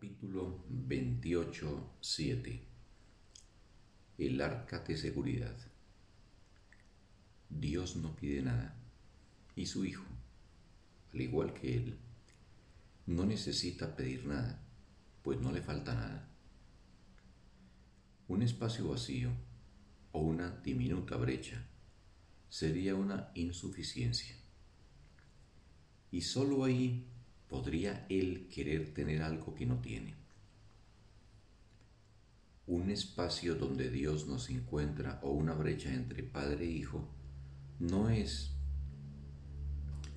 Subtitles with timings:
[0.00, 2.62] Capítulo 28, 7
[4.16, 5.54] El arca de seguridad
[7.50, 8.74] Dios no pide nada
[9.54, 10.06] y su Hijo,
[11.12, 11.98] al igual que Él,
[13.04, 14.62] no necesita pedir nada,
[15.22, 16.30] pues no le falta nada.
[18.26, 19.28] Un espacio vacío
[20.12, 21.62] o una diminuta brecha
[22.48, 24.34] sería una insuficiencia.
[26.10, 27.06] Y sólo ahí
[27.50, 30.14] podría él querer tener algo que no tiene.
[32.68, 37.08] Un espacio donde Dios nos encuentra o una brecha entre padre e hijo
[37.80, 38.52] no es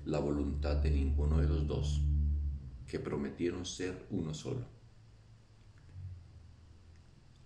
[0.04, 2.00] la voluntad de ninguno de los dos
[2.86, 4.66] que prometieron ser uno solo.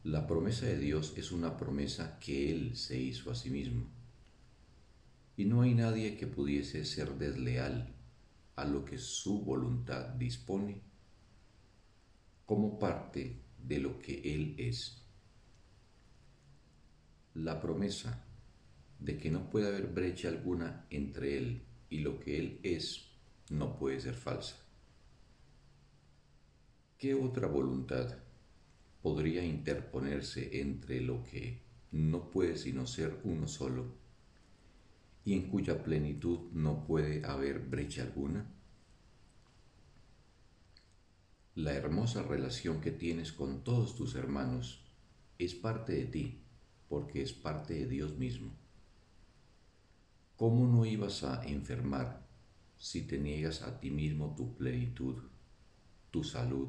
[0.05, 3.87] La promesa de Dios es una promesa que Él se hizo a sí mismo.
[5.37, 7.98] Y no hay nadie que pudiese ser desleal
[8.59, 10.83] a lo que su voluntad dispone
[12.45, 15.07] como parte de lo que Él es.
[17.35, 18.25] La promesa
[18.99, 23.13] de que no puede haber brecha alguna entre Él y lo que Él es
[23.51, 24.57] no puede ser falsa.
[26.99, 28.19] ¿Qué otra voluntad
[29.01, 33.98] podría interponerse entre lo que no puede sino ser uno solo
[35.29, 38.47] y en cuya plenitud no puede haber brecha alguna?
[41.55, 44.83] La hermosa relación que tienes con todos tus hermanos
[45.39, 46.41] es parte de ti,
[46.89, 48.53] porque es parte de Dios mismo.
[50.39, 52.27] ¿Cómo no ibas a enfermar
[52.79, 55.17] si te niegas a ti mismo tu plenitud,
[56.11, 56.69] tu salud,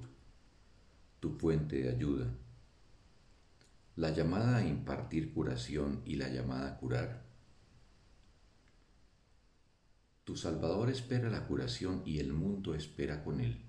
[1.21, 2.29] tu fuente de ayuda?
[3.95, 7.28] La llamada a impartir curación y la llamada a curar
[10.29, 13.63] tu Salvador espera la curación y el mundo espera con él.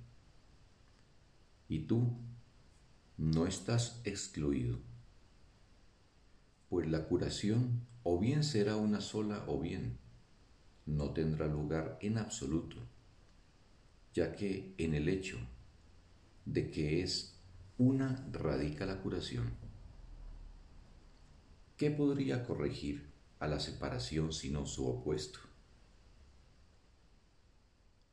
[1.71, 2.19] Y tú
[3.17, 4.79] no estás excluido,
[6.69, 9.97] pues la curación o bien será una sola o bien
[10.85, 12.77] no tendrá lugar en absoluto,
[14.13, 15.39] ya que en el hecho
[16.45, 17.41] de que es
[17.79, 19.49] una radica la curación.
[21.79, 23.09] ¿Qué podría corregir
[23.39, 25.50] a la separación sino su opuesto?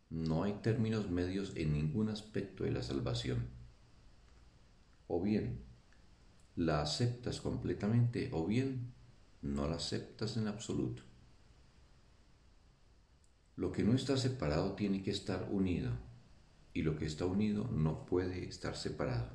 [0.09, 3.47] No hay términos medios en ningún aspecto de la salvación.
[5.07, 5.59] O bien
[6.55, 8.93] la aceptas completamente o bien
[9.41, 11.03] no la aceptas en absoluto.
[13.55, 15.91] Lo que no está separado tiene que estar unido
[16.73, 19.29] y lo que está unido no puede estar separado.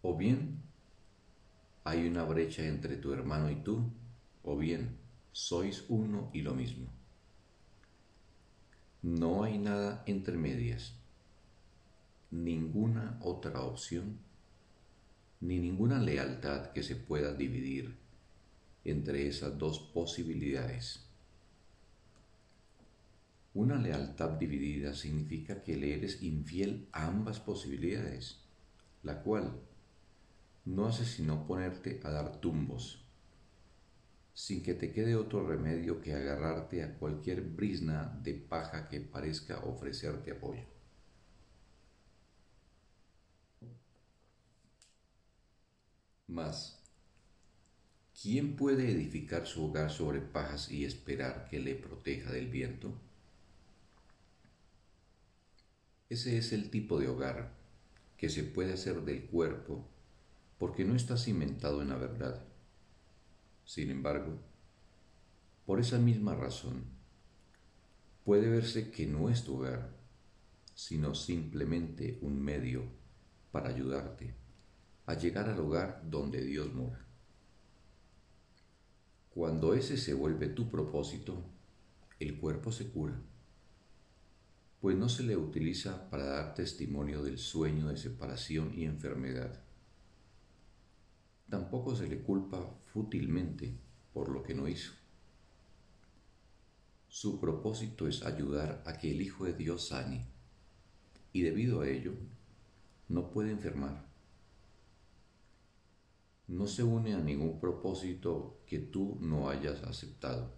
[0.00, 0.62] O bien
[1.84, 3.92] hay una brecha entre tu hermano y tú,
[4.42, 4.98] o bien
[5.32, 7.01] sois uno y lo mismo.
[9.02, 10.94] No hay nada entre medias,
[12.30, 14.20] ninguna otra opción,
[15.40, 17.96] ni ninguna lealtad que se pueda dividir
[18.84, 21.04] entre esas dos posibilidades.
[23.54, 28.38] Una lealtad dividida significa que le eres infiel a ambas posibilidades,
[29.02, 29.60] la cual
[30.64, 33.01] no hace sino ponerte a dar tumbos
[34.34, 39.58] sin que te quede otro remedio que agarrarte a cualquier brisna de paja que parezca
[39.60, 40.64] ofrecerte apoyo.
[46.28, 46.78] Mas,
[48.20, 52.94] ¿quién puede edificar su hogar sobre pajas y esperar que le proteja del viento?
[56.08, 57.52] Ese es el tipo de hogar
[58.16, 59.86] que se puede hacer del cuerpo
[60.58, 62.51] porque no está cimentado en la verdad
[63.64, 64.38] sin embargo,
[65.66, 66.84] por esa misma razón,
[68.24, 69.90] puede verse que no es tu hogar,
[70.74, 72.84] sino simplemente un medio
[73.50, 74.34] para ayudarte
[75.06, 77.04] a llegar al hogar donde Dios mora.
[79.30, 81.42] Cuando ese se vuelve tu propósito,
[82.20, 83.20] el cuerpo se cura,
[84.80, 89.62] pues no se le utiliza para dar testimonio del sueño de separación y enfermedad
[91.52, 92.58] tampoco se le culpa
[92.94, 93.74] fútilmente
[94.14, 94.90] por lo que no hizo.
[97.08, 100.24] Su propósito es ayudar a que el Hijo de Dios sane
[101.30, 102.14] y debido a ello
[103.10, 104.02] no puede enfermar.
[106.48, 110.54] No se une a ningún propósito que tú no hayas aceptado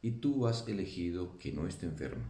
[0.00, 2.24] y tú has elegido que no esté enfermo.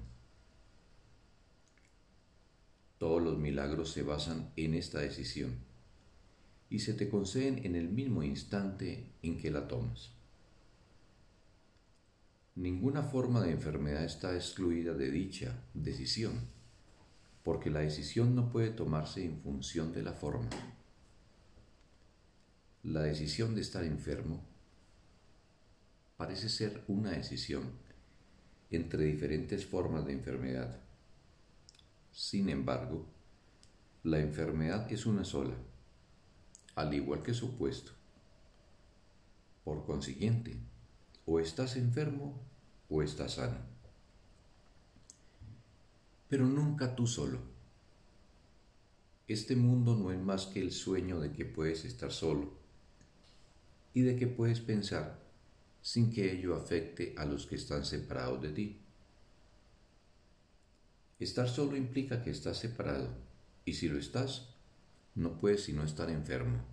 [2.99, 5.71] Todos los milagros se basan en esta decisión
[6.73, 10.11] y se te conceden en el mismo instante en que la tomas.
[12.55, 16.49] Ninguna forma de enfermedad está excluida de dicha decisión,
[17.45, 20.49] porque la decisión no puede tomarse en función de la forma.
[22.85, 24.43] La decisión de estar enfermo
[26.17, 27.71] parece ser una decisión
[28.71, 30.81] entre diferentes formas de enfermedad.
[32.13, 33.05] Sin embargo,
[34.05, 35.55] la enfermedad es una sola,
[36.75, 37.93] al igual que su opuesto.
[39.65, 40.57] Por consiguiente,
[41.27, 42.41] o estás enfermo
[42.89, 43.59] o estás sano.
[46.29, 47.39] Pero nunca tú solo.
[49.29, 52.53] Este mundo no es más que el sueño de que puedes estar solo
[53.95, 55.21] y de que puedes pensar
[55.81, 58.81] sin que ello afecte a los que están separados de ti.
[61.19, 63.09] Estar solo implica que estás separado
[63.65, 64.52] y si lo estás,
[65.15, 66.65] no puedes sino estar enfermo.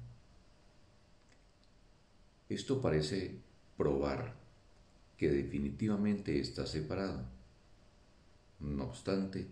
[2.48, 3.42] Esto parece
[3.78, 4.36] probar
[5.18, 7.26] que definitivamente estás separado.
[8.60, 9.48] No obstante,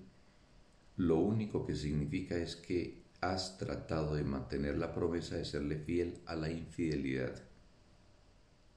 [0.96, 6.22] lo único que significa es que has tratado de mantener la promesa de serle fiel
[6.26, 7.44] a la infidelidad.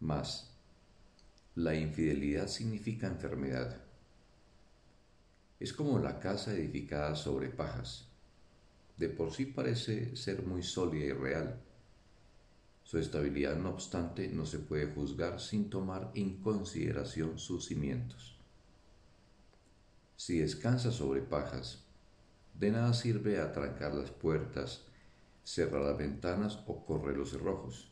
[0.01, 0.57] Mas,
[1.55, 3.83] la infidelidad significa enfermedad.
[5.59, 8.10] Es como la casa edificada sobre pajas
[9.01, 11.59] de por sí parece ser muy sólida y real.
[12.85, 18.37] Su estabilidad, no obstante, no se puede juzgar sin tomar en consideración sus cimientos.
[20.17, 21.83] Si descansa sobre pajas,
[22.53, 24.83] de nada sirve atrancar las puertas,
[25.45, 27.91] cerrar las ventanas o correr los cerrojos.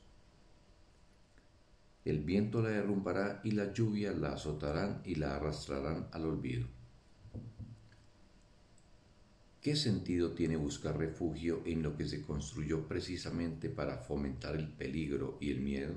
[2.05, 6.78] El viento la derrumbará y la lluvia la azotarán y la arrastrarán al olvido.
[9.69, 15.37] ¿Qué sentido tiene buscar refugio en lo que se construyó precisamente para fomentar el peligro
[15.43, 15.93] y el miedo?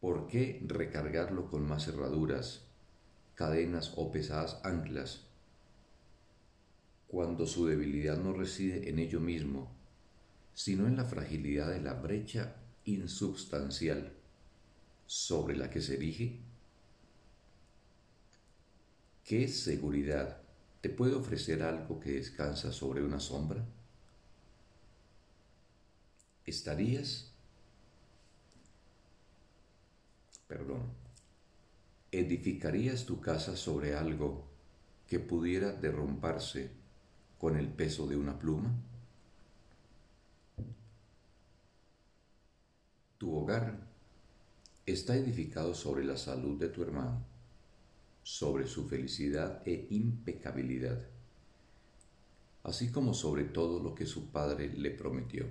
[0.00, 2.64] ¿Por qué recargarlo con más cerraduras,
[3.36, 5.28] cadenas o pesadas anclas,
[7.06, 9.70] cuando su debilidad no reside en ello mismo,
[10.54, 14.12] sino en la fragilidad de la brecha insubstancial
[15.06, 16.40] sobre la que se erige?
[19.22, 20.45] ¿Qué seguridad
[20.86, 23.60] ¿Te puede ofrecer algo que descansa sobre una sombra?
[26.44, 27.32] ¿Estarías?
[30.46, 30.92] Perdón.
[32.12, 34.48] ¿Edificarías tu casa sobre algo
[35.08, 36.70] que pudiera derrumbarse
[37.36, 38.72] con el peso de una pluma?
[43.18, 43.88] Tu hogar
[44.86, 47.35] está edificado sobre la salud de tu hermano
[48.26, 51.00] sobre su felicidad e impecabilidad,
[52.64, 55.46] así como sobre todo lo que su padre le prometió.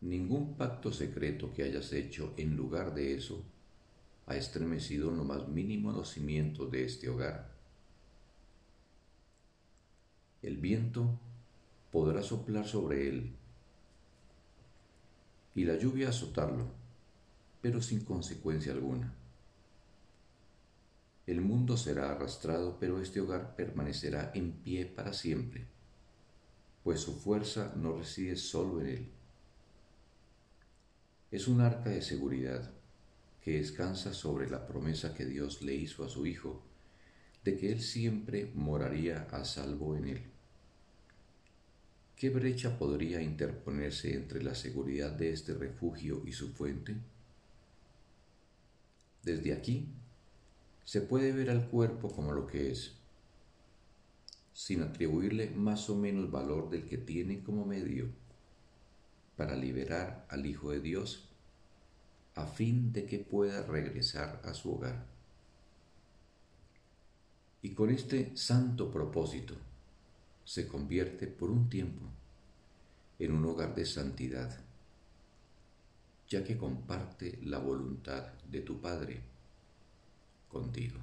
[0.00, 3.42] Ningún pacto secreto que hayas hecho en lugar de eso
[4.26, 7.52] ha estremecido en lo más mínimo los cimientos de este hogar.
[10.40, 11.18] El viento
[11.90, 13.34] podrá soplar sobre él
[15.56, 16.68] y la lluvia azotarlo,
[17.60, 19.12] pero sin consecuencia alguna.
[21.28, 25.66] El mundo será arrastrado, pero este hogar permanecerá en pie para siempre,
[26.82, 29.08] pues su fuerza no reside solo en él.
[31.30, 32.70] Es un arca de seguridad
[33.42, 36.62] que descansa sobre la promesa que Dios le hizo a su Hijo
[37.44, 40.22] de que Él siempre moraría a salvo en él.
[42.16, 46.96] ¿Qué brecha podría interponerse entre la seguridad de este refugio y su fuente?
[49.22, 49.88] Desde aquí
[50.88, 52.94] se puede ver al cuerpo como lo que es,
[54.54, 58.08] sin atribuirle más o menos valor del que tiene como medio
[59.36, 61.28] para liberar al Hijo de Dios
[62.36, 65.04] a fin de que pueda regresar a su hogar.
[67.60, 69.56] Y con este santo propósito
[70.46, 72.06] se convierte por un tiempo
[73.18, 74.58] en un hogar de santidad,
[76.30, 79.20] ya que comparte la voluntad de tu Padre
[80.48, 80.98] contigo.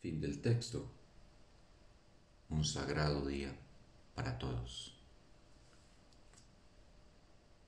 [0.00, 0.90] Fin del texto.
[2.48, 3.54] Un sagrado día
[4.14, 4.99] para todos.